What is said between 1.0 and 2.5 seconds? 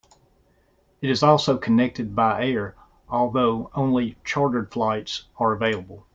It is also connected by